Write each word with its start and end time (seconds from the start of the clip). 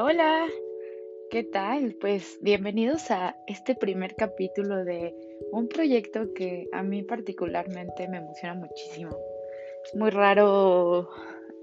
Hola. 0.00 0.46
¿Qué 1.30 1.44
tal? 1.44 1.96
Pues 2.00 2.38
bienvenidos 2.40 3.10
a 3.10 3.36
este 3.46 3.74
primer 3.74 4.16
capítulo 4.16 4.86
de 4.86 5.14
un 5.52 5.68
proyecto 5.68 6.32
que 6.32 6.66
a 6.72 6.82
mí 6.82 7.02
particularmente 7.02 8.08
me 8.08 8.16
emociona 8.16 8.54
muchísimo. 8.54 9.10
Es 9.84 9.94
muy 9.94 10.08
raro 10.08 11.10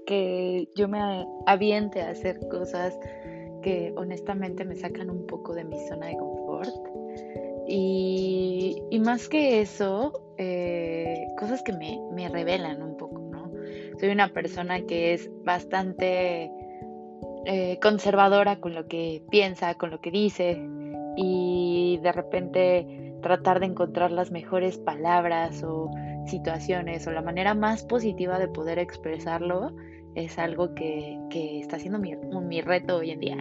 que 0.06 0.68
yo 0.76 0.86
me 0.86 1.26
aviente 1.46 2.02
a 2.02 2.10
hacer 2.10 2.38
cosas 2.48 2.96
que 3.62 3.92
honestamente 3.96 4.64
me 4.64 4.76
sacan 4.76 5.10
un 5.10 5.26
poco 5.26 5.52
de 5.52 5.64
mi 5.64 5.80
zona 5.88 6.06
de 6.06 6.16
confort. 6.16 6.74
Y, 7.66 8.80
más 9.04 9.28
que 9.28 9.60
eso, 9.60 10.34
eh, 10.38 11.26
cosas 11.36 11.64
que 11.64 11.72
me 11.72 12.28
revelan 12.28 12.80
un 12.80 12.96
poco, 12.96 13.18
¿no? 13.18 13.50
Soy 13.98 14.10
una 14.10 14.32
persona 14.32 14.86
que 14.86 15.14
es 15.14 15.28
bastante 15.42 16.52
eh, 17.46 17.78
conservadora 17.80 18.60
con 18.60 18.74
lo 18.74 18.86
que 18.86 19.22
piensa, 19.30 19.74
con 19.74 19.90
lo 19.90 20.00
que 20.00 20.10
dice 20.10 20.60
y 21.16 21.98
de 22.02 22.12
repente 22.12 23.14
tratar 23.22 23.60
de 23.60 23.66
encontrar 23.66 24.10
las 24.10 24.30
mejores 24.30 24.78
palabras 24.78 25.62
o 25.62 25.90
situaciones 26.26 27.06
o 27.06 27.12
la 27.12 27.22
manera 27.22 27.54
más 27.54 27.84
positiva 27.84 28.38
de 28.38 28.48
poder 28.48 28.78
expresarlo 28.78 29.72
es 30.14 30.38
algo 30.38 30.74
que, 30.74 31.18
está 31.60 31.78
siendo 31.78 31.98
mi, 31.98 32.14
mi, 32.16 32.60
reto 32.60 32.96
hoy 32.96 33.10
en 33.10 33.20
día. 33.20 33.36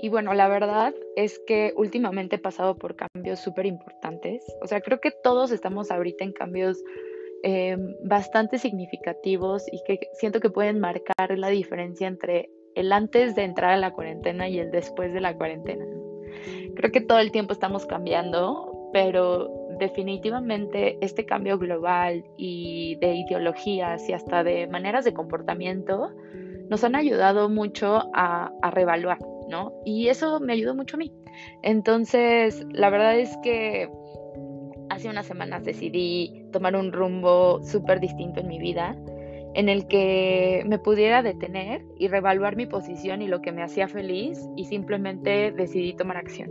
Y 0.00 0.08
bueno, 0.08 0.34
la 0.34 0.48
verdad 0.48 0.94
es 1.14 1.40
que 1.46 1.72
últimamente 1.76 2.36
he 2.36 2.38
pasado 2.38 2.76
por 2.76 2.96
cambios 2.96 3.38
súper 3.38 3.66
importantes. 3.66 4.44
O 4.60 4.66
sea, 4.66 4.80
creo 4.80 5.00
que 5.00 5.12
todos 5.22 5.52
estamos 5.52 5.92
ahorita 5.92 6.24
en 6.24 6.32
cambios 6.32 6.82
eh, 7.42 7.76
bastante 8.04 8.58
significativos 8.58 9.64
y 9.72 9.82
que 9.84 10.08
siento 10.14 10.40
que 10.40 10.50
pueden 10.50 10.78
marcar 10.78 11.36
la 11.36 11.48
diferencia 11.48 12.06
entre 12.06 12.50
el 12.74 12.92
antes 12.92 13.34
de 13.34 13.42
entrar 13.42 13.72
a 13.72 13.76
la 13.76 13.92
cuarentena 13.92 14.48
y 14.48 14.58
el 14.58 14.70
después 14.70 15.12
de 15.12 15.20
la 15.20 15.36
cuarentena. 15.36 15.84
Creo 16.74 16.92
que 16.92 17.00
todo 17.00 17.18
el 17.18 17.32
tiempo 17.32 17.52
estamos 17.52 17.84
cambiando, 17.84 18.90
pero 18.92 19.50
definitivamente 19.78 20.98
este 21.00 21.24
cambio 21.24 21.58
global 21.58 22.24
y 22.36 22.96
de 23.00 23.14
ideologías 23.14 24.08
y 24.08 24.12
hasta 24.12 24.44
de 24.44 24.66
maneras 24.68 25.04
de 25.04 25.12
comportamiento 25.12 26.10
nos 26.68 26.84
han 26.84 26.94
ayudado 26.94 27.48
mucho 27.48 28.10
a, 28.14 28.52
a 28.62 28.70
revaluar, 28.70 29.18
¿no? 29.48 29.72
Y 29.84 30.08
eso 30.08 30.40
me 30.40 30.52
ayudó 30.52 30.74
mucho 30.74 30.96
a 30.96 30.98
mí. 30.98 31.12
Entonces, 31.62 32.64
la 32.70 32.88
verdad 32.88 33.18
es 33.18 33.36
que 33.42 33.90
hace 34.92 35.08
unas 35.08 35.26
semanas 35.26 35.64
decidí 35.64 36.44
tomar 36.52 36.76
un 36.76 36.92
rumbo 36.92 37.62
súper 37.64 37.98
distinto 37.98 38.40
en 38.40 38.48
mi 38.48 38.58
vida, 38.58 38.94
en 39.54 39.68
el 39.68 39.86
que 39.86 40.62
me 40.66 40.78
pudiera 40.78 41.22
detener 41.22 41.82
y 41.98 42.08
reevaluar 42.08 42.56
mi 42.56 42.66
posición 42.66 43.22
y 43.22 43.28
lo 43.28 43.40
que 43.40 43.52
me 43.52 43.62
hacía 43.62 43.88
feliz 43.88 44.38
y 44.56 44.64
simplemente 44.64 45.52
decidí 45.52 45.94
tomar 45.94 46.18
acción. 46.18 46.50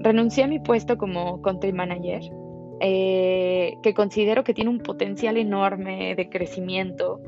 Renuncié 0.00 0.44
a 0.44 0.46
mi 0.46 0.58
puesto 0.60 0.96
como 0.98 1.42
country 1.42 1.72
manager, 1.72 2.22
eh, 2.80 3.74
que 3.82 3.94
considero 3.94 4.44
que 4.44 4.54
tiene 4.54 4.70
un 4.70 4.80
potencial 4.80 5.36
enorme 5.36 6.14
de 6.14 6.28
crecimiento, 6.28 7.20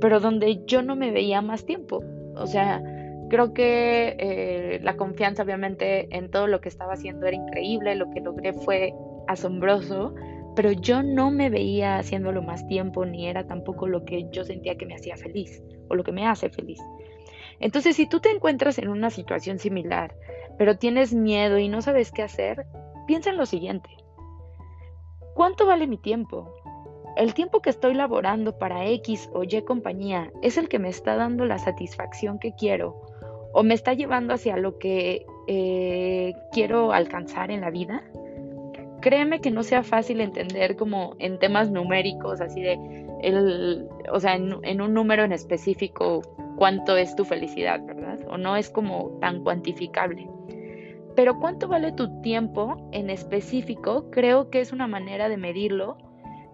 pero 0.00 0.20
donde 0.20 0.64
yo 0.66 0.82
no 0.82 0.96
me 0.96 1.10
veía 1.10 1.40
más 1.42 1.64
tiempo. 1.64 2.02
O 2.34 2.46
sea, 2.46 2.82
creo 3.28 3.52
que 3.54 4.16
eh, 4.18 4.80
la 4.82 4.96
confianza 4.96 5.42
obviamente 5.42 6.08
en 6.16 6.30
todo 6.30 6.46
lo 6.46 6.60
que 6.60 6.68
estaba 6.68 6.94
haciendo 6.94 7.26
era 7.26 7.36
increíble, 7.36 7.94
lo 7.94 8.10
que 8.10 8.20
logré 8.20 8.52
fue 8.52 8.94
asombroso, 9.28 10.14
pero 10.54 10.72
yo 10.72 11.02
no 11.02 11.30
me 11.30 11.50
veía 11.50 11.98
haciéndolo 11.98 12.42
más 12.42 12.66
tiempo 12.66 13.04
ni 13.04 13.26
era 13.28 13.46
tampoco 13.46 13.86
lo 13.86 14.04
que 14.04 14.26
yo 14.30 14.44
sentía 14.44 14.76
que 14.76 14.86
me 14.86 14.94
hacía 14.94 15.16
feliz 15.16 15.62
o 15.88 15.94
lo 15.94 16.04
que 16.04 16.12
me 16.12 16.26
hace 16.26 16.48
feliz. 16.48 16.80
Entonces, 17.60 17.96
si 17.96 18.06
tú 18.06 18.20
te 18.20 18.30
encuentras 18.30 18.78
en 18.78 18.88
una 18.88 19.10
situación 19.10 19.58
similar, 19.58 20.14
pero 20.58 20.78
tienes 20.78 21.14
miedo 21.14 21.58
y 21.58 21.68
no 21.68 21.82
sabes 21.82 22.12
qué 22.12 22.22
hacer, 22.22 22.66
piensa 23.06 23.30
en 23.30 23.36
lo 23.36 23.46
siguiente. 23.46 23.90
¿Cuánto 25.34 25.66
vale 25.66 25.86
mi 25.86 25.98
tiempo? 25.98 26.54
¿El 27.16 27.34
tiempo 27.34 27.60
que 27.60 27.70
estoy 27.70 27.94
laborando 27.94 28.58
para 28.58 28.86
X 28.86 29.30
o 29.32 29.42
Y 29.42 29.62
compañía 29.62 30.30
es 30.42 30.58
el 30.58 30.68
que 30.68 30.78
me 30.78 30.88
está 30.88 31.16
dando 31.16 31.46
la 31.46 31.58
satisfacción 31.58 32.38
que 32.38 32.54
quiero 32.54 33.06
o 33.52 33.62
me 33.62 33.72
está 33.72 33.94
llevando 33.94 34.34
hacia 34.34 34.58
lo 34.58 34.78
que 34.78 35.24
eh, 35.46 36.34
quiero 36.52 36.92
alcanzar 36.92 37.50
en 37.50 37.62
la 37.62 37.70
vida? 37.70 38.04
Créeme 39.06 39.40
que 39.40 39.52
no 39.52 39.62
sea 39.62 39.84
fácil 39.84 40.20
entender 40.20 40.74
como 40.74 41.14
en 41.20 41.38
temas 41.38 41.70
numéricos, 41.70 42.40
así 42.40 42.60
de, 42.60 42.72
el, 43.22 43.88
o 44.12 44.18
sea, 44.18 44.34
en, 44.34 44.80
un 44.80 44.94
número 44.94 45.22
en 45.22 45.30
específico, 45.30 46.22
cuánto 46.56 46.96
es 46.96 47.14
tu 47.14 47.24
felicidad, 47.24 47.80
¿verdad? 47.86 48.18
O 48.28 48.36
no 48.36 48.56
es 48.56 48.68
como 48.68 49.16
tan 49.20 49.44
cuantificable. 49.44 50.28
Pero 51.14 51.38
cuánto 51.38 51.68
vale 51.68 51.92
tu 51.92 52.20
tiempo 52.20 52.88
en 52.90 53.08
específico, 53.08 54.10
creo 54.10 54.50
que 54.50 54.58
es 54.58 54.72
una 54.72 54.88
manera 54.88 55.28
de 55.28 55.36
medirlo 55.36 55.98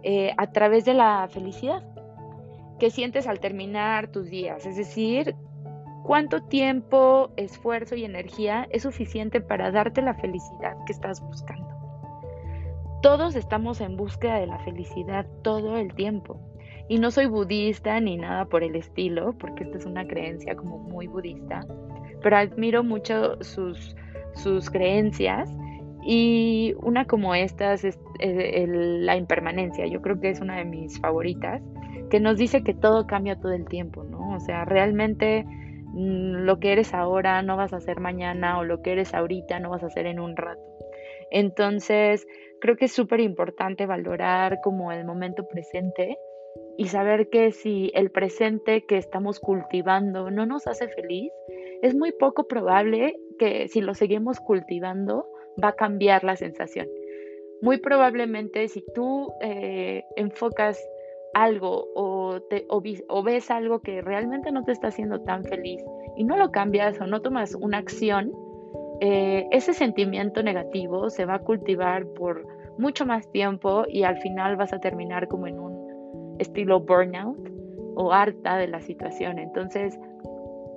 eh, 0.02 0.34
a 0.36 0.52
través 0.52 0.84
de 0.84 0.92
la 0.92 1.26
felicidad 1.30 1.82
que 2.78 2.90
sientes 2.90 3.26
al 3.26 3.40
terminar 3.40 4.08
tus 4.08 4.28
días. 4.28 4.66
Es 4.66 4.76
decir, 4.76 5.34
cuánto 6.04 6.42
tiempo, 6.42 7.30
esfuerzo 7.38 7.94
y 7.94 8.04
energía 8.04 8.68
es 8.72 8.82
suficiente 8.82 9.40
para 9.40 9.70
darte 9.70 10.02
la 10.02 10.12
felicidad 10.12 10.76
que 10.84 10.92
estás 10.92 11.22
buscando. 11.22 11.71
Todos 13.02 13.34
estamos 13.34 13.80
en 13.80 13.96
búsqueda 13.96 14.38
de 14.38 14.46
la 14.46 14.60
felicidad 14.60 15.26
todo 15.42 15.76
el 15.76 15.92
tiempo. 15.92 16.38
Y 16.88 16.98
no 16.98 17.10
soy 17.10 17.26
budista 17.26 17.98
ni 17.98 18.16
nada 18.16 18.44
por 18.44 18.62
el 18.62 18.76
estilo, 18.76 19.36
porque 19.38 19.64
esta 19.64 19.78
es 19.78 19.86
una 19.86 20.06
creencia 20.06 20.54
como 20.54 20.78
muy 20.78 21.08
budista, 21.08 21.66
pero 22.22 22.36
admiro 22.36 22.84
mucho 22.84 23.42
sus, 23.42 23.96
sus 24.34 24.70
creencias 24.70 25.50
y 26.04 26.74
una 26.80 27.04
como 27.06 27.34
estas 27.34 27.82
es 27.84 27.98
la 28.20 29.16
impermanencia. 29.16 29.86
Yo 29.86 30.00
creo 30.00 30.20
que 30.20 30.30
es 30.30 30.40
una 30.40 30.58
de 30.58 30.64
mis 30.64 31.00
favoritas, 31.00 31.60
que 32.08 32.20
nos 32.20 32.36
dice 32.36 32.62
que 32.62 32.74
todo 32.74 33.08
cambia 33.08 33.40
todo 33.40 33.52
el 33.52 33.64
tiempo, 33.64 34.04
¿no? 34.04 34.36
O 34.36 34.38
sea, 34.38 34.64
realmente 34.64 35.44
mm, 35.44 36.44
lo 36.44 36.60
que 36.60 36.72
eres 36.72 36.94
ahora 36.94 37.42
no 37.42 37.56
vas 37.56 37.72
a 37.72 37.78
hacer 37.78 37.98
mañana 37.98 38.58
o 38.58 38.64
lo 38.64 38.80
que 38.80 38.92
eres 38.92 39.12
ahorita 39.12 39.58
no 39.58 39.70
vas 39.70 39.82
a 39.82 39.86
hacer 39.86 40.06
en 40.06 40.20
un 40.20 40.36
rato. 40.36 40.71
Entonces, 41.32 42.26
creo 42.60 42.76
que 42.76 42.84
es 42.84 42.92
súper 42.92 43.20
importante 43.20 43.86
valorar 43.86 44.60
como 44.62 44.92
el 44.92 45.04
momento 45.04 45.48
presente 45.48 46.16
y 46.76 46.88
saber 46.88 47.28
que 47.30 47.50
si 47.52 47.90
el 47.94 48.10
presente 48.10 48.84
que 48.86 48.98
estamos 48.98 49.40
cultivando 49.40 50.30
no 50.30 50.46
nos 50.46 50.66
hace 50.66 50.88
feliz, 50.88 51.32
es 51.80 51.94
muy 51.94 52.12
poco 52.12 52.46
probable 52.46 53.16
que 53.38 53.66
si 53.68 53.80
lo 53.80 53.94
seguimos 53.94 54.40
cultivando 54.40 55.26
va 55.62 55.68
a 55.68 55.74
cambiar 55.74 56.22
la 56.22 56.36
sensación. 56.36 56.86
Muy 57.62 57.78
probablemente 57.78 58.68
si 58.68 58.84
tú 58.94 59.32
eh, 59.40 60.04
enfocas 60.16 60.78
algo 61.34 61.88
o, 61.94 63.22
ves 63.24 63.50
algo 63.50 63.80
que 63.80 64.02
realmente 64.02 64.52
no 64.52 64.64
te 64.64 64.72
está 64.72 64.88
haciendo 64.88 65.22
tan 65.22 65.44
feliz 65.44 65.82
y 66.16 66.24
no 66.24 66.36
lo 66.36 66.50
cambias 66.50 67.00
o 67.00 67.06
no 67.06 67.22
tomas 67.22 67.54
una 67.54 67.78
acción, 67.78 68.32
eh, 69.04 69.48
ese 69.50 69.74
sentimiento 69.74 70.44
negativo 70.44 71.10
se 71.10 71.24
va 71.24 71.34
a 71.34 71.38
cultivar 71.40 72.06
por 72.06 72.46
mucho 72.78 73.04
más 73.04 73.28
tiempo 73.32 73.84
y 73.88 74.04
al 74.04 74.18
final 74.18 74.54
vas 74.54 74.72
a 74.72 74.78
terminar 74.78 75.26
como 75.26 75.48
en 75.48 75.58
un 75.58 76.36
estilo 76.38 76.78
burnout 76.78 77.36
o 77.96 78.12
harta 78.12 78.56
de 78.58 78.68
la 78.68 78.80
situación. 78.80 79.40
Entonces, 79.40 79.98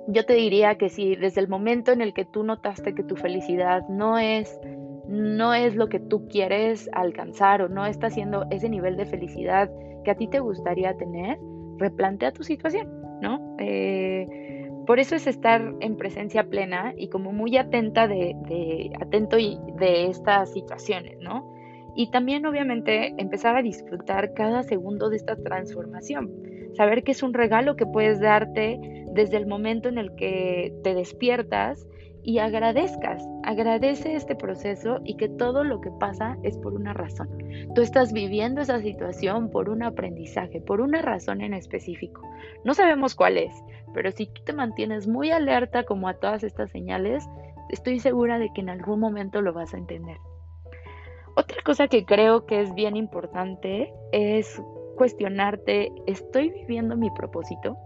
yo 0.08 0.26
te 0.26 0.34
diría 0.34 0.74
que 0.76 0.88
si 0.88 1.14
desde 1.14 1.40
el 1.40 1.46
momento 1.46 1.92
en 1.92 2.00
el 2.00 2.12
que 2.14 2.24
tú 2.24 2.42
notaste 2.42 2.96
que 2.96 3.04
tu 3.04 3.14
felicidad 3.14 3.86
no 3.88 4.18
es 4.18 4.60
no 5.06 5.54
es 5.54 5.76
lo 5.76 5.88
que 5.88 6.00
tú 6.00 6.26
quieres 6.26 6.90
alcanzar 6.94 7.62
o 7.62 7.68
no 7.68 7.86
está 7.86 8.08
haciendo 8.08 8.44
ese 8.50 8.68
nivel 8.68 8.96
de 8.96 9.06
felicidad 9.06 9.70
que 10.04 10.10
a 10.10 10.16
ti 10.16 10.26
te 10.26 10.40
gustaría 10.40 10.96
tener, 10.96 11.38
replantea 11.78 12.32
tu 12.32 12.42
situación, 12.42 12.88
¿no? 13.20 13.54
Eh, 13.60 14.65
por 14.86 15.00
eso 15.00 15.16
es 15.16 15.26
estar 15.26 15.74
en 15.80 15.96
presencia 15.96 16.44
plena 16.44 16.94
y 16.96 17.08
como 17.08 17.32
muy 17.32 17.56
atenta 17.56 18.06
de, 18.06 18.90
atento 19.00 19.36
de 19.36 20.06
estas 20.06 20.52
situaciones, 20.52 21.18
¿no? 21.20 21.52
Y 21.94 22.10
también 22.10 22.46
obviamente 22.46 23.14
empezar 23.18 23.56
a 23.56 23.62
disfrutar 23.62 24.34
cada 24.34 24.62
segundo 24.62 25.08
de 25.08 25.16
esta 25.16 25.36
transformación. 25.36 26.30
Saber 26.74 27.02
que 27.02 27.12
es 27.12 27.22
un 27.22 27.32
regalo 27.32 27.74
que 27.74 27.86
puedes 27.86 28.20
darte 28.20 28.78
desde 29.12 29.38
el 29.38 29.46
momento 29.46 29.88
en 29.88 29.98
el 29.98 30.14
que 30.14 30.74
te 30.84 30.94
despiertas 30.94 31.86
y 32.26 32.40
agradezcas, 32.40 33.24
agradece 33.44 34.16
este 34.16 34.34
proceso 34.34 35.00
y 35.04 35.16
que 35.16 35.28
todo 35.28 35.62
lo 35.62 35.80
que 35.80 35.92
pasa 35.92 36.36
es 36.42 36.58
por 36.58 36.74
una 36.74 36.92
razón. 36.92 37.28
Tú 37.76 37.82
estás 37.82 38.12
viviendo 38.12 38.60
esa 38.60 38.80
situación 38.80 39.48
por 39.48 39.70
un 39.70 39.84
aprendizaje, 39.84 40.60
por 40.60 40.80
una 40.80 41.02
razón 41.02 41.40
en 41.40 41.54
específico. 41.54 42.20
No 42.64 42.74
sabemos 42.74 43.14
cuál 43.14 43.38
es, 43.38 43.54
pero 43.94 44.10
si 44.10 44.26
tú 44.26 44.42
te 44.42 44.52
mantienes 44.52 45.06
muy 45.06 45.30
alerta 45.30 45.84
como 45.84 46.08
a 46.08 46.14
todas 46.14 46.42
estas 46.42 46.72
señales, 46.72 47.24
estoy 47.70 48.00
segura 48.00 48.40
de 48.40 48.52
que 48.52 48.60
en 48.60 48.70
algún 48.70 48.98
momento 48.98 49.40
lo 49.40 49.52
vas 49.52 49.72
a 49.72 49.78
entender. 49.78 50.18
Otra 51.36 51.62
cosa 51.64 51.86
que 51.86 52.04
creo 52.04 52.44
que 52.44 52.60
es 52.60 52.74
bien 52.74 52.96
importante 52.96 53.94
es 54.10 54.60
cuestionarte, 54.96 55.92
¿estoy 56.08 56.50
viviendo 56.50 56.96
mi 56.96 57.10
propósito? 57.12 57.78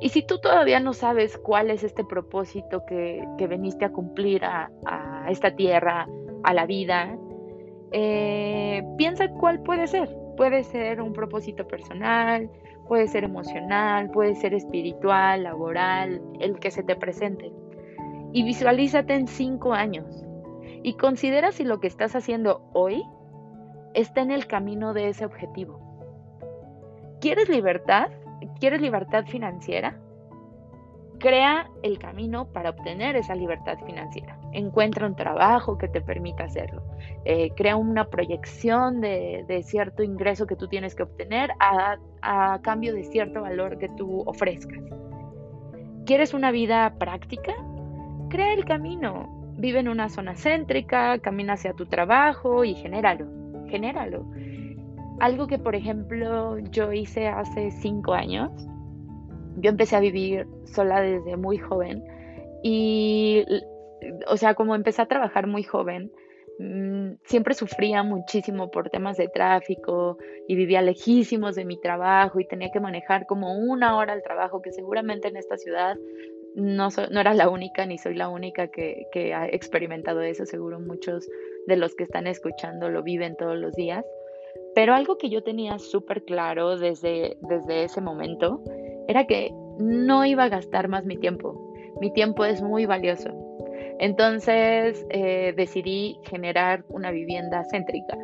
Y 0.00 0.08
si 0.08 0.22
tú 0.22 0.38
todavía 0.40 0.80
no 0.80 0.94
sabes 0.94 1.36
cuál 1.38 1.70
es 1.70 1.84
este 1.84 2.04
propósito 2.04 2.84
que, 2.86 3.22
que 3.36 3.46
veniste 3.46 3.84
a 3.84 3.92
cumplir 3.92 4.44
a, 4.44 4.70
a, 4.86 5.30
esta 5.30 5.54
tierra, 5.54 6.08
a 6.42 6.54
la 6.54 6.64
vida, 6.64 7.18
eh, 7.92 8.82
piensa 8.96 9.28
cuál 9.28 9.62
puede 9.62 9.86
ser. 9.86 10.08
Puede 10.36 10.64
ser 10.64 11.02
un 11.02 11.12
propósito 11.12 11.68
personal, 11.68 12.48
puede 12.88 13.08
ser 13.08 13.24
emocional, 13.24 14.10
puede 14.10 14.34
ser 14.36 14.54
espiritual, 14.54 15.42
laboral, 15.42 16.22
el 16.40 16.58
que 16.58 16.70
se 16.70 16.82
te 16.82 16.96
presente. 16.96 17.52
Y 18.32 18.42
visualízate 18.42 19.14
en 19.14 19.26
cinco 19.26 19.74
años. 19.74 20.24
Y 20.82 20.94
considera 20.94 21.52
si 21.52 21.64
lo 21.64 21.78
que 21.78 21.88
estás 21.88 22.16
haciendo 22.16 22.62
hoy 22.72 23.04
está 23.92 24.22
en 24.22 24.30
el 24.30 24.46
camino 24.46 24.94
de 24.94 25.10
ese 25.10 25.26
objetivo. 25.26 25.78
¿Quieres 27.20 27.50
libertad? 27.50 28.08
¿Quieres 28.60 28.82
libertad 28.82 29.24
financiera? 29.24 29.98
Crea 31.18 31.70
el 31.82 31.98
camino 31.98 32.46
para 32.52 32.70
obtener 32.70 33.16
esa 33.16 33.34
libertad 33.34 33.78
financiera. 33.86 34.38
Encuentra 34.52 35.06
un 35.06 35.16
trabajo 35.16 35.78
que 35.78 35.88
te 35.88 36.02
permita 36.02 36.44
hacerlo. 36.44 36.82
Eh, 37.24 37.50
crea 37.56 37.76
una 37.76 38.08
proyección 38.08 39.00
de, 39.00 39.62
cierto 39.64 40.02
ingreso 40.02 40.46
que 40.46 40.56
tú 40.56 40.68
tienes 40.68 40.94
que 40.94 41.02
obtener 41.02 41.50
a, 41.58 41.96
a 42.20 42.60
cambio 42.62 42.94
de 42.94 43.04
cierto 43.04 43.42
valor 43.42 43.78
que 43.78 43.88
tú 43.96 44.22
ofrezcas. 44.26 44.82
¿Quieres 46.04 46.34
una 46.34 46.50
vida 46.50 46.94
práctica? 46.98 47.54
Crea 48.28 48.52
el 48.52 48.66
camino. 48.66 49.54
Vive 49.56 49.80
en 49.80 49.88
una 49.88 50.08
zona 50.10 50.34
céntrica, 50.34 51.18
camina 51.18 51.54
hacia 51.54 51.72
tu 51.72 51.86
trabajo 51.86 52.64
y 52.64 52.74
genéralo. 52.74 53.26
Genéralo. 53.68 54.26
Algo 55.20 55.46
que, 55.46 55.58
por 55.58 55.74
ejemplo, 55.74 56.58
yo 56.70 56.92
hice 56.92 57.28
hace 57.28 57.70
cinco 57.70 58.14
años. 58.14 58.50
Yo 59.58 59.70
empecé 59.70 59.96
a 59.96 60.00
vivir 60.00 60.46
sola 60.64 61.02
desde 61.02 61.36
muy 61.36 61.58
joven 61.58 62.02
y, 62.62 63.44
o 64.26 64.36
sea, 64.38 64.54
como 64.54 64.74
empecé 64.74 65.02
a 65.02 65.08
trabajar 65.08 65.46
muy 65.46 65.62
joven, 65.62 66.10
mm, 66.58 67.16
siempre 67.24 67.52
sufría 67.52 68.02
muchísimo 68.02 68.70
por 68.70 68.88
temas 68.88 69.18
de 69.18 69.28
tráfico 69.28 70.16
y 70.48 70.54
vivía 70.54 70.80
lejísimos 70.80 71.54
de 71.54 71.66
mi 71.66 71.78
trabajo 71.78 72.40
y 72.40 72.46
tenía 72.46 72.70
que 72.70 72.80
manejar 72.80 73.26
como 73.26 73.58
una 73.58 73.98
hora 73.98 74.14
al 74.14 74.22
trabajo, 74.22 74.62
que 74.62 74.72
seguramente 74.72 75.28
en 75.28 75.36
esta 75.36 75.58
ciudad 75.58 75.98
no, 76.54 76.88
no 77.10 77.20
era 77.20 77.34
la 77.34 77.48
única 77.50 77.84
ni 77.84 77.98
soy 77.98 78.14
la 78.14 78.28
única 78.28 78.68
que, 78.68 79.06
que 79.12 79.34
ha 79.34 79.46
experimentado 79.48 80.22
eso, 80.22 80.46
seguro 80.46 80.80
muchos 80.80 81.28
de 81.66 81.76
los 81.76 81.94
que 81.94 82.04
están 82.04 82.26
escuchando 82.26 82.88
lo 82.88 83.02
viven 83.02 83.36
todos 83.36 83.58
los 83.58 83.74
días. 83.74 84.04
Pero 84.74 84.94
algo 84.94 85.18
que 85.18 85.30
yo 85.30 85.42
tenía 85.42 85.78
súper 85.78 86.24
claro 86.24 86.76
desde, 86.78 87.36
desde 87.42 87.84
ese 87.84 88.00
momento 88.00 88.62
era 89.08 89.26
que 89.26 89.52
no 89.78 90.24
iba 90.24 90.44
a 90.44 90.48
gastar 90.48 90.88
más 90.88 91.04
mi 91.04 91.16
tiempo. 91.16 91.74
Mi 92.00 92.12
tiempo 92.12 92.44
es 92.44 92.62
muy 92.62 92.86
valioso. 92.86 93.30
Entonces 93.98 95.04
eh, 95.10 95.52
decidí 95.56 96.18
generar 96.24 96.84
una 96.88 97.10
vivienda 97.10 97.64
céntrica. 97.70 98.16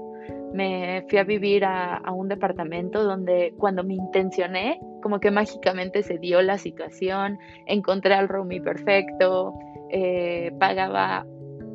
Me 0.55 1.05
fui 1.08 1.19
a 1.19 1.25
vivir 1.25 1.64
a, 1.67 2.00
un 2.12 2.28
departamento 2.28 3.05
donde 3.05 3.52
cuando 3.58 3.84
me 3.84 3.94
intencioné, 3.94 4.81
como 5.02 5.20
que 5.20 5.31
mágicamente 5.31 6.02
se 6.02 6.17
dio 6.19 6.40
la 6.40 6.56
situación, 6.56 7.38
encontré 7.67 8.14
al 8.14 8.28
roomie 8.28 8.62
perfecto, 8.62 9.52
eh, 9.90 10.50
pagaba 10.58 11.26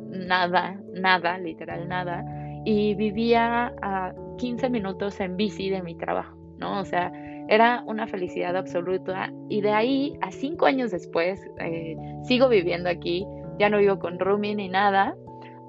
nada, 0.08 0.80
nada, 0.94 1.38
literal 1.38 1.88
nada, 1.88 2.24
y 2.64 2.94
vivía 2.96 3.72
a 3.82 4.12
15 4.42 4.70
minutos 4.70 5.20
en 5.20 5.36
bici 5.36 5.70
de 5.70 5.82
mi 5.82 5.94
trabajo, 5.94 6.36
¿no? 6.58 6.80
O 6.80 6.84
sea, 6.84 7.12
era 7.48 7.84
una 7.86 8.08
felicidad 8.08 8.56
absoluta. 8.56 9.32
Y 9.48 9.60
de 9.60 9.70
ahí 9.70 10.18
a 10.20 10.32
cinco 10.32 10.66
años 10.66 10.90
después 10.90 11.40
eh, 11.60 11.96
sigo 12.24 12.48
viviendo 12.48 12.90
aquí, 12.90 13.24
ya 13.60 13.70
no 13.70 13.78
vivo 13.78 14.00
con 14.00 14.18
Rumi 14.18 14.56
ni 14.56 14.68
nada, 14.68 15.14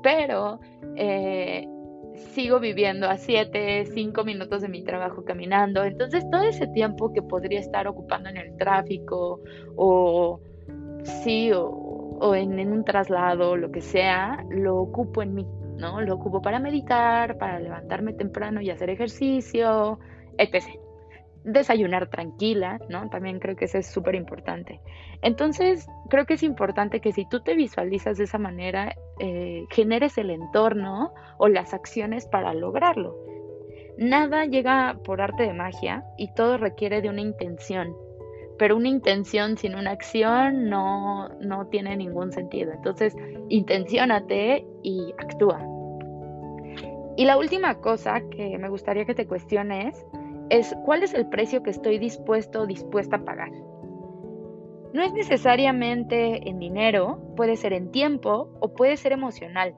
pero 0.01 0.59
eh, 0.95 1.67
sigo 2.31 2.59
viviendo 2.59 3.07
a 3.07 3.17
siete, 3.17 3.85
cinco 3.93 4.23
minutos 4.23 4.63
de 4.63 4.69
mi 4.69 4.83
trabajo 4.83 5.23
caminando, 5.23 5.83
entonces 5.83 6.27
todo 6.31 6.41
ese 6.41 6.65
tiempo 6.69 7.13
que 7.13 7.21
podría 7.21 7.59
estar 7.59 7.87
ocupando 7.87 8.29
en 8.29 8.37
el 8.37 8.57
tráfico 8.57 9.39
o 9.75 10.39
sí, 11.03 11.51
o, 11.51 11.69
o 11.69 12.33
en, 12.33 12.71
un 12.71 12.83
traslado, 12.83 13.55
lo 13.55 13.71
que 13.71 13.81
sea, 13.81 14.43
lo 14.49 14.77
ocupo 14.77 15.21
en 15.21 15.35
mí, 15.35 15.45
¿no? 15.83 16.01
Lo 16.01 16.15
ocupo 16.15 16.41
para 16.41 16.59
meditar, 16.59 17.37
para 17.37 17.59
levantarme 17.59 18.13
temprano 18.13 18.61
y 18.61 18.69
hacer 18.69 18.89
ejercicio, 18.89 19.99
etc. 20.37 20.63
Desayunar 21.43 22.09
tranquila, 22.09 22.79
¿no? 22.87 23.09
También 23.09 23.39
creo 23.39 23.57
que 23.57 23.65
eso 23.65 23.77
es 23.77 23.87
súper 23.87 24.15
importante. 24.15 24.79
Entonces, 25.21 25.85
creo 26.09 26.25
que 26.25 26.35
es 26.35 26.43
importante 26.43 27.01
que 27.01 27.11
si 27.11 27.27
tú 27.27 27.41
te 27.41 27.53
visualizas 27.53 28.17
de 28.17 28.23
esa 28.23 28.37
manera, 28.37 28.95
eh, 29.19 29.65
generes 29.69 30.17
el 30.17 30.29
entorno 30.29 31.13
o 31.37 31.49
las 31.49 31.73
acciones 31.73 32.27
para 32.27 32.53
lograrlo. 32.53 33.17
Nada 33.97 34.45
llega 34.45 34.97
por 35.03 35.21
arte 35.21 35.43
de 35.43 35.53
magia 35.53 36.05
y 36.17 36.33
todo 36.33 36.57
requiere 36.57 37.01
de 37.01 37.09
una 37.09 37.21
intención, 37.21 37.93
pero 38.57 38.77
una 38.77 38.87
intención 38.87 39.57
sin 39.57 39.75
una 39.75 39.91
acción 39.91 40.69
no, 40.69 41.27
no 41.41 41.67
tiene 41.67 41.97
ningún 41.97 42.31
sentido. 42.31 42.71
Entonces, 42.71 43.15
intenciónate 43.49 44.65
y 44.81 45.13
actúa. 45.17 45.72
Y 47.15 47.25
la 47.25 47.37
última 47.37 47.75
cosa 47.75 48.21
que 48.29 48.57
me 48.57 48.69
gustaría 48.69 49.05
que 49.05 49.13
te 49.13 49.27
cuestiones 49.27 50.05
es 50.49 50.75
cuál 50.85 51.03
es 51.03 51.13
el 51.13 51.27
precio 51.29 51.63
que 51.63 51.69
estoy 51.69 51.99
dispuesto 51.99 52.61
o 52.61 52.67
dispuesta 52.67 53.17
a 53.17 53.25
pagar. 53.25 53.51
No 54.93 55.01
es 55.01 55.11
necesariamente 55.13 56.47
en 56.47 56.59
dinero, 56.59 57.19
puede 57.35 57.55
ser 57.55 57.73
en 57.73 57.91
tiempo 57.91 58.49
o 58.59 58.73
puede 58.73 58.97
ser 58.97 59.11
emocional. 59.11 59.75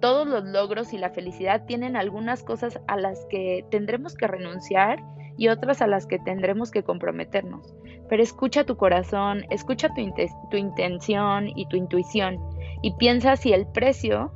Todos 0.00 0.26
los 0.26 0.44
logros 0.44 0.92
y 0.92 0.98
la 0.98 1.10
felicidad 1.10 1.66
tienen 1.66 1.96
algunas 1.96 2.42
cosas 2.42 2.80
a 2.86 2.96
las 2.96 3.26
que 3.26 3.66
tendremos 3.70 4.14
que 4.14 4.26
renunciar 4.26 5.02
y 5.36 5.48
otras 5.48 5.82
a 5.82 5.86
las 5.86 6.06
que 6.06 6.18
tendremos 6.18 6.70
que 6.70 6.82
comprometernos. 6.82 7.74
Pero 8.08 8.22
escucha 8.22 8.64
tu 8.64 8.76
corazón, 8.76 9.44
escucha 9.50 9.88
tu, 9.94 10.56
intención 10.56 11.48
y 11.54 11.66
tu 11.68 11.76
intuición 11.76 12.38
y 12.82 12.94
piensa 12.94 13.36
si 13.36 13.52
el 13.52 13.66
precio 13.66 14.32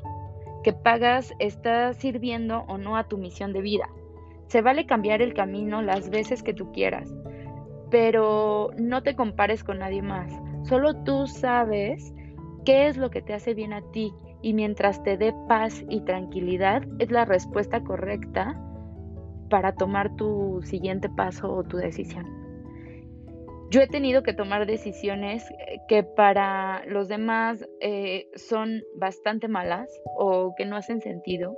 que 0.63 0.73
pagas 0.73 1.35
está 1.39 1.93
sirviendo 1.95 2.65
o 2.69 2.79
no 2.79 2.97
a 2.97 3.09
tu 3.09 3.19
misión 3.19 3.53
de 3.53 3.63
vida. 3.63 3.89
Se 4.49 4.63
vale 4.63 4.87
cambiar 4.87 5.23
el 5.23 5.35
camino 5.35 5.83
las 5.83 6.11
veces 6.11 6.43
que 6.43 6.55
tú 6.55 6.73
quieras, 6.73 7.13
pero 7.91 8.71
no 8.77 9.03
te 9.03 9.15
compares 9.15 9.65
con 9.65 9.79
nadie 9.79 10.03
más. 10.03 10.33
Solo 10.65 10.95
tú 11.05 11.27
sabes 11.27 12.13
qué 12.65 12.89
es 12.89 12.97
lo 12.97 13.11
que 13.11 13.23
te 13.23 13.35
hace 13.35 13.55
bien 13.55 13.73
a 13.73 13.83
ti 13.93 14.13
y 14.43 14.53
mientras 14.53 15.03
te 15.03 15.17
dé 15.17 15.35
paz 15.49 15.85
y 15.89 16.01
tranquilidad 16.03 16.83
es 16.99 17.11
la 17.11 17.25
respuesta 17.25 17.83
correcta 17.83 18.61
para 19.49 19.73
tomar 19.73 20.15
tu 20.17 20.61
siguiente 20.63 21.09
paso 21.09 21.53
o 21.53 21.65
tu 21.65 21.77
decisión 21.77 22.50
yo 23.71 23.81
he 23.81 23.87
tenido 23.87 24.25
que 24.25 24.35
tomar 24.35 24.67
decisiones 24.67 25.49
eh, 25.53 25.79
que 25.87 26.03
para 26.03 26.85
los 26.87 27.07
demás 27.07 27.65
eh, 27.81 28.29
son 28.35 28.83
bastante 28.97 29.47
malas 29.47 29.89
o 30.05 30.55
que 30.57 30.67
no 30.67 30.77
hacen 30.77 31.01
sentido, 31.01 31.57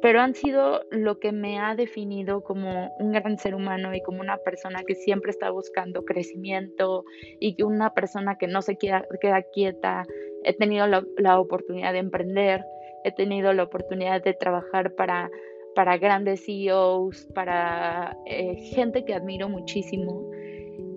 pero 0.00 0.20
han 0.20 0.34
sido 0.34 0.82
lo 0.90 1.18
que 1.18 1.32
me 1.32 1.58
ha 1.58 1.74
definido 1.74 2.44
como 2.44 2.94
un 2.98 3.10
gran 3.10 3.38
ser 3.38 3.56
humano 3.56 3.92
y 3.92 4.00
como 4.02 4.20
una 4.20 4.36
persona 4.38 4.84
que 4.86 4.94
siempre 4.94 5.32
está 5.32 5.50
buscando 5.50 6.04
crecimiento 6.04 7.04
y 7.40 7.60
una 7.64 7.92
persona 7.92 8.38
que 8.38 8.46
no 8.46 8.62
se 8.62 8.76
queda, 8.76 9.04
queda 9.20 9.42
quieta. 9.42 10.04
He 10.44 10.54
tenido 10.54 10.86
la, 10.86 11.40
oportunidad 11.40 11.92
de 11.92 11.98
emprender, 11.98 12.64
he 13.02 13.10
tenido 13.10 13.52
la 13.52 13.64
oportunidad 13.64 14.22
de 14.22 14.34
trabajar 14.34 14.94
para, 14.94 15.28
para 15.74 15.98
grandes 15.98 16.44
CEOs, 16.44 17.26
para 17.34 18.16
eh, 18.26 18.54
gente 18.74 19.04
que 19.04 19.14
admiro 19.14 19.48
muchísimo 19.48 20.30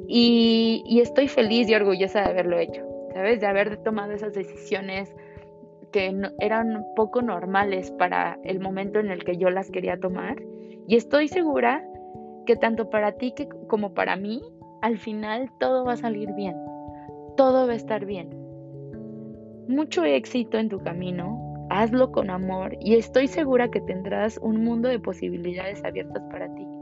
y, 0.07 0.99
estoy 1.01 1.27
feliz 1.27 1.69
y 1.69 1.75
orgullosa 1.75 2.21
de 2.21 2.29
haberlo 2.29 2.59
hecho, 2.59 2.81
¿sabes? 3.13 3.39
De 3.39 3.47
haber 3.47 3.77
tomado 3.77 4.11
esas 4.11 4.33
decisiones 4.33 5.15
que 5.91 6.13
eran 6.39 6.85
poco 6.95 7.21
normales 7.21 7.91
para 7.91 8.37
el 8.43 8.59
momento 8.59 8.99
en 8.99 9.11
el 9.11 9.23
que 9.23 9.37
yo 9.37 9.49
las 9.49 9.71
quería 9.71 9.97
tomar. 9.97 10.41
Y 10.87 10.95
estoy 10.97 11.27
segura 11.27 11.83
que 12.45 12.55
tanto 12.55 12.89
para 12.89 13.13
ti 13.13 13.33
como 13.67 13.93
para 13.93 14.15
mí, 14.15 14.41
al 14.81 14.97
final 14.97 15.49
todo 15.59 15.85
va 15.85 15.93
a 15.93 15.97
salir 15.97 16.31
bien. 16.33 16.55
Todo 17.37 17.67
va 17.67 17.73
a 17.73 17.77
estar 17.77 18.05
bien. 18.05 18.29
Mucho 19.67 20.03
éxito 20.03 20.59
en 20.59 20.69
tu 20.69 20.79
camino, 20.79 21.67
hazlo 21.69 22.11
con 22.11 22.29
amor 22.29 22.77
y 22.79 22.95
estoy 22.95 23.27
segura 23.27 23.69
que 23.69 23.81
tendrás 23.81 24.37
un 24.41 24.63
mundo 24.63 24.87
de 24.89 24.99
posibilidades 24.99 25.83
abiertas 25.83 26.23
para 26.29 26.53
ti. 26.53 26.74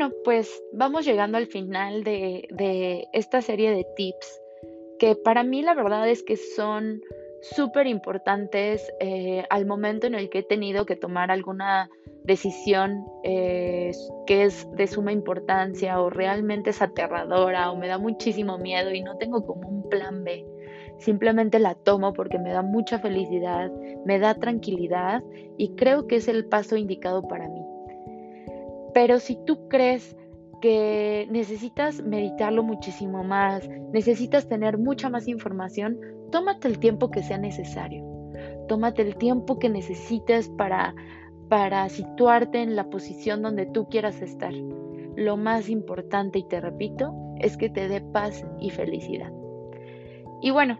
Bueno, 0.00 0.14
pues 0.24 0.62
vamos 0.72 1.04
llegando 1.04 1.36
al 1.36 1.46
final 1.46 2.04
de, 2.04 3.06
esta 3.12 3.42
serie 3.42 3.70
de 3.70 3.86
tips 3.96 4.40
que 4.98 5.14
para 5.14 5.44
mí 5.44 5.60
la 5.60 5.74
verdad 5.74 6.08
es 6.08 6.22
que 6.22 6.38
son 6.38 7.02
súper 7.42 7.86
importantes 7.86 8.90
eh, 8.98 9.44
al 9.50 9.66
momento 9.66 10.06
en 10.06 10.14
el 10.14 10.30
que 10.30 10.38
he 10.38 10.42
tenido 10.42 10.86
que 10.86 10.96
tomar 10.96 11.30
alguna 11.30 11.90
decisión 12.24 13.04
eh, 13.24 13.90
que 14.26 14.44
es 14.44 14.66
de 14.74 14.86
suma 14.86 15.12
importancia 15.12 16.00
o 16.00 16.08
realmente 16.08 16.70
es 16.70 16.80
aterradora 16.80 17.70
o 17.70 17.76
me 17.76 17.86
da 17.86 17.98
muchísimo 17.98 18.56
miedo 18.56 18.94
y 18.94 19.02
no 19.02 19.18
tengo 19.18 19.44
como 19.44 19.68
un 19.68 19.86
plan 19.90 20.24
B. 20.24 20.46
Simplemente 20.98 21.58
la 21.58 21.74
tomo 21.74 22.14
porque 22.14 22.38
me 22.38 22.52
da 22.52 22.62
mucha 22.62 22.98
felicidad, 23.00 23.70
me 24.06 24.18
da 24.18 24.32
tranquilidad 24.34 25.22
y 25.58 25.74
creo 25.74 26.06
que 26.06 26.16
es 26.16 26.26
el 26.26 26.46
paso 26.46 26.78
indicado 26.78 27.20
para 27.28 27.46
mí. 27.48 27.59
Pero 28.92 29.18
si 29.18 29.36
tú 29.44 29.68
crees 29.68 30.16
que 30.60 31.26
necesitas 31.30 32.02
meditarlo 32.02 32.62
muchísimo 32.62 33.24
más, 33.24 33.68
necesitas 33.92 34.48
tener 34.48 34.78
mucha 34.78 35.08
más 35.08 35.26
información, 35.28 35.98
tómate 36.30 36.68
el 36.68 36.78
tiempo 36.78 37.10
que 37.10 37.22
sea 37.22 37.38
necesario. 37.38 38.04
Tómate 38.68 39.02
el 39.02 39.16
tiempo 39.16 39.58
que 39.58 39.68
necesites 39.68 40.48
para, 40.50 40.94
para 41.48 41.88
situarte 41.88 42.62
en 42.62 42.76
la 42.76 42.88
posición 42.90 43.42
donde 43.42 43.66
tú 43.66 43.88
quieras 43.88 44.22
estar. 44.22 44.52
Lo 45.16 45.36
más 45.36 45.68
importante, 45.68 46.38
y 46.38 46.44
te 46.44 46.60
repito, 46.60 47.14
es 47.40 47.56
que 47.56 47.68
te 47.68 47.88
dé 47.88 48.00
paz 48.00 48.44
y 48.60 48.70
felicidad. 48.70 49.32
Y 50.40 50.50
bueno, 50.50 50.78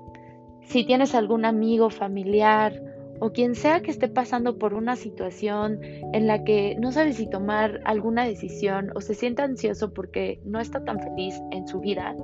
si 0.63 0.85
tienes 0.85 1.15
algún 1.15 1.45
amigo, 1.45 1.91
familiar 1.91 2.81
o 3.21 3.33
quien 3.33 3.55
sea 3.55 3.81
que 3.81 3.91
esté 3.91 4.09
pasando 4.09 4.59
por 4.59 4.75
una 4.75 4.97
situación 4.97 5.81
en 5.83 6.27
la 6.27 6.43
que 6.43 6.77
no 6.81 6.91
sabe 6.91 7.13
si 7.13 7.29
tomar 7.29 7.81
alguna 7.85 8.25
decisión 8.25 8.91
o 8.95 9.01
se 9.01 9.15
siente 9.15 9.43
ansioso 9.43 9.93
porque 9.93 10.41
no 10.45 10.59
está 10.59 10.85
tan 10.85 11.01
feliz 11.01 11.41
en 11.51 11.69
su 11.69 11.81
vida, 11.81 12.17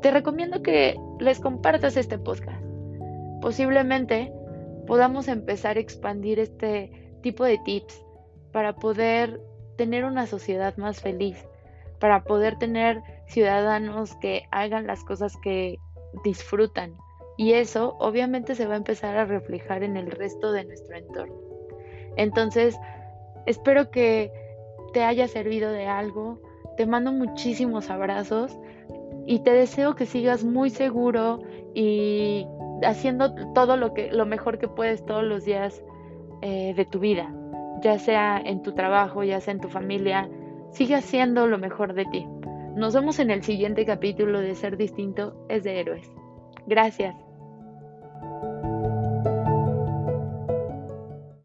te 0.00 0.10
recomiendo 0.10 0.62
que 0.62 0.96
les 1.20 1.38
compartas 1.38 1.96
este 1.96 2.18
podcast. 2.18 2.62
Posiblemente 3.40 4.32
podamos 4.86 5.28
empezar 5.28 5.76
a 5.76 5.80
expandir 5.80 6.38
este 6.38 7.18
tipo 7.22 7.44
de 7.44 7.58
tips 7.58 8.04
para 8.52 8.74
poder 8.76 9.40
tener 9.76 10.04
una 10.04 10.26
sociedad 10.26 10.76
más 10.76 11.00
feliz, 11.00 11.36
para 12.00 12.24
poder 12.24 12.58
tener 12.58 13.00
ciudadanos 13.26 14.14
que 14.16 14.44
hagan 14.50 14.86
las 14.86 15.04
cosas 15.04 15.36
que 15.42 15.78
disfrutan. 16.24 16.94
Y 17.36 17.54
eso 17.54 17.96
obviamente 17.98 18.54
se 18.54 18.66
va 18.66 18.74
a 18.74 18.78
empezar 18.78 19.16
a 19.16 19.24
reflejar 19.24 19.82
en 19.82 19.96
el 19.96 20.10
resto 20.10 20.52
de 20.52 20.64
nuestro 20.64 20.96
entorno. 20.96 21.34
Entonces, 22.16 22.78
espero 23.46 23.90
que 23.90 24.30
te 24.92 25.02
haya 25.02 25.28
servido 25.28 25.72
de 25.72 25.86
algo. 25.86 26.40
Te 26.76 26.86
mando 26.86 27.12
muchísimos 27.12 27.90
abrazos 27.90 28.58
y 29.26 29.40
te 29.40 29.52
deseo 29.52 29.94
que 29.94 30.06
sigas 30.06 30.44
muy 30.44 30.70
seguro 30.70 31.40
y 31.74 32.46
haciendo 32.84 33.34
todo 33.54 33.76
lo 33.76 33.94
que 33.94 34.10
lo 34.10 34.26
mejor 34.26 34.58
que 34.58 34.68
puedes 34.68 35.04
todos 35.04 35.24
los 35.24 35.44
días 35.44 35.82
eh, 36.40 36.74
de 36.74 36.84
tu 36.84 36.98
vida, 36.98 37.32
ya 37.82 37.98
sea 37.98 38.40
en 38.44 38.62
tu 38.62 38.72
trabajo, 38.72 39.22
ya 39.22 39.40
sea 39.40 39.52
en 39.52 39.60
tu 39.60 39.68
familia, 39.68 40.28
sigue 40.70 40.94
haciendo 40.94 41.46
lo 41.46 41.58
mejor 41.58 41.94
de 41.94 42.04
ti. 42.06 42.26
Nos 42.74 42.94
vemos 42.94 43.18
en 43.18 43.30
el 43.30 43.42
siguiente 43.42 43.84
capítulo 43.84 44.40
de 44.40 44.54
Ser 44.54 44.76
Distinto 44.76 45.46
es 45.48 45.62
de 45.62 45.78
Héroes. 45.78 46.10
Gracias. 46.66 47.14